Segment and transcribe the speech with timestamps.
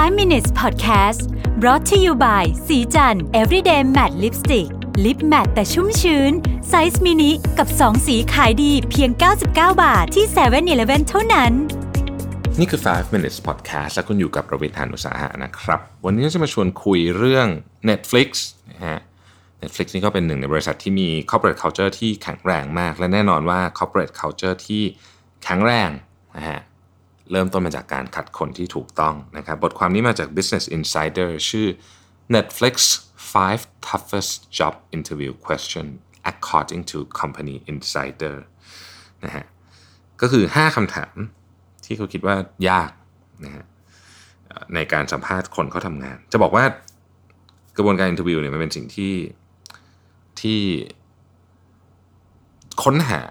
[0.00, 1.20] 5 minutes podcast
[1.60, 4.68] brought to you by ศรีจันทร์ everyday matte lipstick
[5.04, 6.32] lip matte แต่ชุ่มชื้น
[6.68, 9.46] ไซส์มินิกับ 2 สีขายดีเพียง 99
[9.82, 11.52] บาทที่7 e เ e ่ e อเท่านั้น
[12.58, 17.46] นี่คือ 5 minutes podcast และคุณอยู่กับประวิทยานุสาหะนะครับ วันนี้จะมาชวนคุยเรื่อง
[17.88, 18.28] Netflix
[18.70, 18.98] นะฮะ
[19.62, 24.82] Netflix นี่ก็เป็นหนึ่งในบริษัทที่มี corporate culture ที่แข็งแรงมาก และแน่นอนว่า corporate culture ที่
[25.44, 25.90] แข็งแรง
[26.36, 26.60] นะฮะ
[27.32, 31.66] เริ่มต้นมาจากการคัดคนที่ถูกต้องนะครับบทความนี้มาจาก Business Insider ชื่อ
[32.34, 32.74] Netflix
[33.32, 35.86] 5 toughest job interview question
[36.30, 38.36] according to company insider
[39.24, 39.44] นะฮะ
[40.20, 41.16] ก็คือ 5คำถาม
[41.84, 42.36] ที่เขาคิดว่า
[42.68, 42.90] ยาก
[43.44, 43.64] นะฮะ
[44.74, 46.64] ในการสัมภาษณ์คนเขาทำงาน จะบอกว่า
[47.76, 49.14] กระบวนการอินเทอร์วิวเนี่ยมันเป็นสิ่งที่
[50.40, 50.60] ที่
[52.82, 53.22] ค้นหา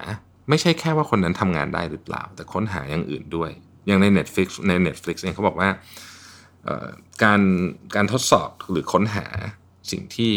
[0.49, 3.51] ไม่ใช่แค่ว่าคนนั้นทำงานได้หรือเปล่า แต่ค้นหาอย่างอื่นด้วย
[3.89, 5.69] อย่างใน Netflix ใน Netflix เองเขาบอกว่า
[7.23, 7.41] การ
[7.95, 9.25] การทดสอบหรือค้นหา
[9.91, 10.33] สิ่งที่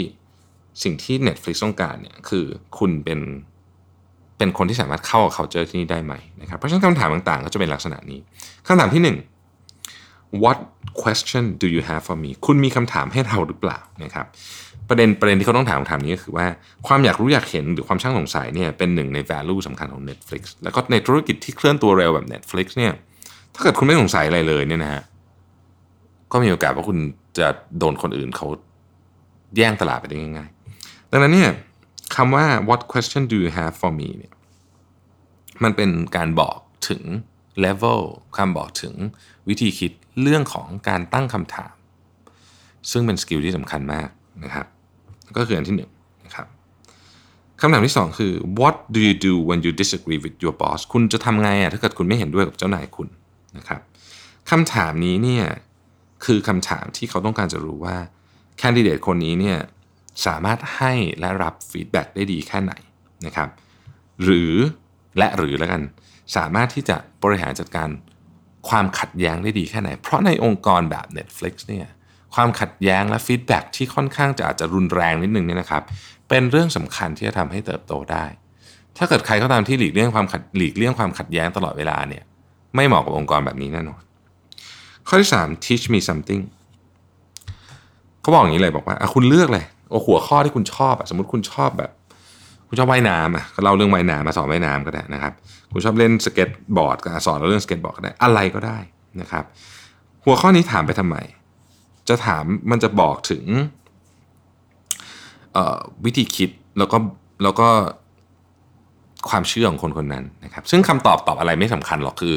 [0.83, 2.45] สิ่งที่ Netflix ต้องการเนี่ยคือ
[2.79, 3.21] คุณเป็น
[4.39, 8.21] เป็นคนที่สามารถเข้ากับ culture ที่นี่ได้ไหมนะครับเพราะฉะนั้นคำถามต่างๆ ก็จะเป็นลักษณะนี้
[8.67, 9.03] คำถามที่
[9.57, 10.59] 1 what
[11.03, 14.27] question do you have for me คุณมีคำถามให้เราหรือเปล่านะครับ
[14.89, 16.47] ประเด็นประเด็นที่เขาต้องถามคำถามนี้ก็คือว่า
[16.87, 22.93] ความอยากรู้อยากเห็นหรือความช่างสงสัยเนี่ยเป็นหนึ่งใน value สำคัญของ Netflix แล้วก็ในธุรกิจที่เคลื่อนตัวเร็วแบบ Netflix เนี่ย
[23.55, 25.03] ถ้าเกิดคุณไม่สงสัยอะไรเลยเนี่ยนะฮะ
[26.33, 26.99] ก็มีโอกาสว่าคุณ
[27.39, 27.47] จะ
[27.79, 28.47] โดนคนอื่นเขา
[29.57, 31.51] แย่งตลาดไปได้ง่ายๆ ดังนั้นเนี่ย
[32.15, 34.33] คำว่า what question do you have for me เนี่ย
[35.63, 37.03] มันเป็นการบอกถึง
[37.65, 38.01] level
[38.37, 38.95] คำบอกถึง
[39.49, 41.75] วิธีคิดเรื่องของการตั้งคำถาม
[42.91, 44.09] ซึ่งเป็น skill ที่สำคัญมาก
[44.45, 44.67] นะครับ
[45.37, 45.91] ก็คืออันที่หนึ่ง
[46.27, 46.47] นะครับ
[47.61, 53.09] คำถามที่สองคือ what do you do when you disagree with your boss คุณจะทำไงอะถ้าเกิดคุณไม่เห็นด้วยกับเจ้านายคุณ
[53.57, 53.81] นะครับ
[54.51, 55.45] คำถามนี้เนี่ย
[56.25, 57.97] คือคำถามที่เขาต้องการจะรู้ว่า
[58.59, 59.59] แคนดิเดตคนนี้เนี่ย
[60.27, 62.73] สามารถให้และรับ feedback ได้ดีแค่ไหน
[63.27, 63.49] นะครับ
[64.23, 64.55] หรือ
[65.19, 65.83] และหรือแล้วกัน
[66.37, 67.89] สามารถที่จะบริหารจัดการ
[68.69, 71.87] ความขัดแย้งได้ดีแค่ไหน เพราะในองค์กรแบบ Netflix เนี่ย
[72.35, 75.83] ความขัดแย้งและฟีดแบ็ที่ค่อนข้างจะอาจจะรุนแรงนิดนึงเนี่ยนะครับ
[76.29, 78.25] เป็นเรื่องสำคัญที่จะทำให้เติบโตได้
[78.97, 82.25] ถ้าเกิดใครก็ตามที่หลีกเลี่ยงความขัดหลีกเลี่ยงความขัดแย้งตลอดเวลาเนี่ย
[82.75, 84.01] ไม่เหมาะกับองค์กรแบบนี้แน่นอน
[85.09, 86.43] ข้อที่ 3 teach me something
[88.21, 91.91] เขาบอกอย่างนี้เลยบอกว่าคุณเลือกเลยโอ้หัวข้อที่คุณชอบอะสมมติคุณชอบแบบ
[92.69, 95.33] คุณชอบว่ายน้ำอะเราเรื่องว่ายน้ำมาสอนว่ายน้ำก็ได้นะครับ
[95.73, 98.79] คุณชอบเล่นสเก็ตบอร์ดก็สอนเราเรื่องสเก็ตบอร์ดก็ได้อะไรก็ได้
[99.21, 99.45] นะครับ
[100.25, 101.17] หัวข้อนี้ถามไปทำไม
[102.09, 103.45] จะถามมันจะบอกถึง
[106.05, 106.97] วิธีคิดแล้วก็
[107.43, 107.69] แล้วก็
[109.31, 112.37] ความเชื่อของคนคนนั้นนะครับซึ่งคำตอบตอบอะไรไม่สำคัญหรอกคือ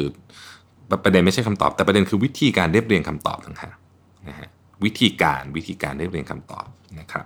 [1.04, 3.76] ประเด็นไม่ใช่คำตอบ แต่ประเด็นคือวิธีการเรียบเรียงคำตอบต่างหาก
[4.28, 4.48] นะฮะ
[4.84, 6.66] วิธีการวิธีการเรียบเรียงคำตอบ
[7.00, 7.24] นะครับ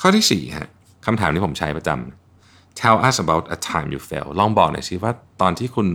[0.00, 0.68] ข้อที่4ฮะ
[1.06, 5.86] คำถามที่ผมใช้ประจำ tell us about a time you fail ลองบอกหน่อยสิว่าตอนที่คุณ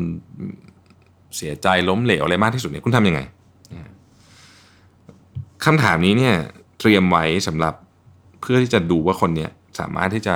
[1.35, 3.21] เสียใจล้มเหลวอะไรมากที่สุดเนี่ยคุณทำยังไง
[5.65, 6.35] คำถามนี้เนี่ย
[6.79, 7.73] เตรียมไว้สำหรับ
[8.41, 10.35] เพื่อที่จะดูว่าคนเนี่ยสามารถที่จะ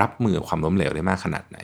[0.00, 1.58] รับมือความล้มเหลวได้มากขนาดไหน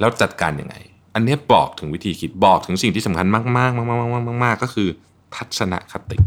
[0.00, 0.76] แล้วจัดการยังไง
[1.14, 4.88] อันนี้บอกถึงวิธีคิดบอกถึงสิ่งที่สำคัญมากๆมากๆมากๆก็คือ
[5.34, 6.18] ทัศนคติ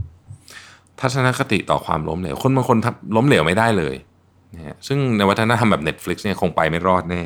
[0.99, 2.77] ทัศนคติต่อความล้มเหลว คนบางคน
[3.15, 3.95] ล้มเหลวไม่ได้เลย
[4.55, 7.21] นะซึ่งในวัฒนธรรมแบบ Netflix เนี่ยคงไปไม่รอดแน่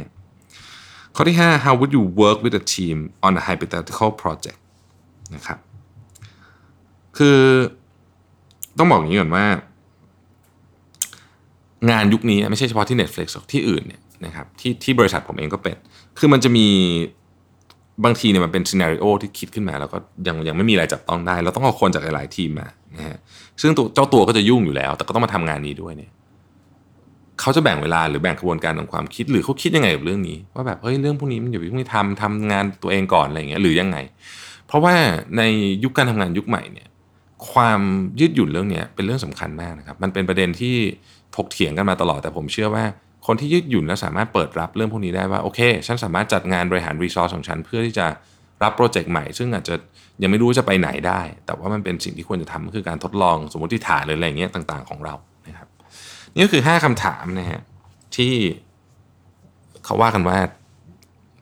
[1.16, 4.60] ข้อที่ 5 how would you work with a team on a hypothetical project
[5.36, 5.60] นะครับ
[7.18, 7.40] คือ
[8.78, 9.46] ต้องบอกอย่างนี้ก่อนว่า
[11.92, 15.76] งานยุคนี้ไม่ใช่เฉพาะที่ Netflix หรอกที่อื่นเนี่ยนะครับที่ที่บริษัทผมเองก็เป็น
[16.20, 16.68] คือมันจะมี
[18.06, 19.98] บางทีเนี่ยมันเป็นซีนารีโอที่คิดขึ้นมา แล้วก็
[20.28, 23.18] ยังยังไม่มีอะไรจับต้องได้ เราต้องเอาคนจากหลาย ๆ ทีมมานะฮะ
[23.62, 26.12] ซึ่งตัวเจ้าตัวก็จะยุ่งอยู่แล้ว แต่ก็ต้องมาทำงานนี้ด้วยเนี่ย
[27.42, 33.98] เขาจะแบ่งเวลาหรือแบ่งกระบวนการของความคิด หรือเขาคิดยังไงกับเรื่องนี้ ว่าแบบเฮ้ยเรื่องพวกนี้มันอย่าไปพวกนี้ทำทำงานตัวเองก่อนอะไรอย่างเงี้ยหรือยังไง
[34.68, 34.96] เพราะว่า
[35.38, 35.42] ใน
[35.84, 36.88] ยุคการทำงานยุคใหม่เนี่ย
[37.52, 37.82] ความ
[38.20, 40.76] ยืดหยุ่นเรื่องนี้เป็นเรื่องสำคัญมากนะครับมันเป็นประเด็นที่
[41.36, 42.86] ถกเถียงกันมาตลอดแต่ผมเชื่อว่า
[43.28, 48.08] คนที่ยืดหยุ่นและสามารถเปิดรับเรื่องพวกนี้ได้ว่าโอเคฉันสามารถจัดงานบริหารรีซอสของฉันเพื่อที่จะ
[48.64, 49.76] รับโปรเจกต์ใหม่ ซึ่งอาจจะ
[50.22, 55.16] ยังไม่รู้จะไปไหนได้ แต่ว่ามันเป็นสิ่งที่ควรจะทำคือการทดลองสมมติฐานหรืออะไรเงี้ยต่าง ๆของเรา
[55.48, 55.68] นะครับ
[56.34, 57.62] นี่ก็คือ 5คำถามนะฮะ
[58.16, 58.34] ที่
[59.86, 60.38] เขาว่ากันว่า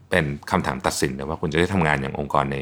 [0.10, 2.58] เป็นคำถามตัดสินนะว่าคุณจะได้ทำงานอย่างองค์กรใน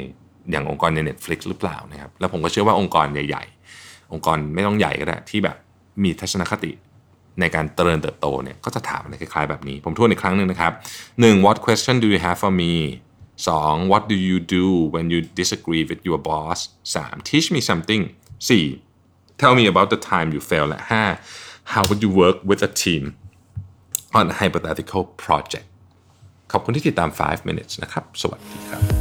[0.51, 5.57] อย่างองค์กรใน Netflix หรือเปล่านะครับแล้วผมก็เชื่อว่าองค์กรใหญ่ๆ องค์กรไม่ต้องใหญ่ก็ได้ที่แบบ
[6.03, 6.71] มีทัศนคติ
[7.39, 10.73] ในการเจริญเติบโตเนี่ยก็จะถามอะไรคล้ายๆแบบนี้ ผมทวนอีกครั้งหนึ่งนะครับ
[11.07, 11.45] 1.
[11.45, 12.73] what question do you have for me
[13.35, 13.91] 2.
[13.91, 16.59] what do you do when you disagree with your boss
[16.93, 17.29] 3.
[17.29, 18.01] teach me something
[18.47, 19.41] 4.
[19.41, 20.81] tell me about the time you fail และ
[21.27, 21.73] 5.
[21.73, 23.03] how would you work with a team
[24.17, 25.67] on a hypothetical project
[26.51, 29.00] ขอบคุณที่ติดตาม 5 minutes นะครับ สวัสดีครับ